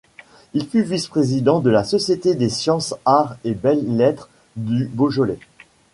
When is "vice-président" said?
0.81-1.59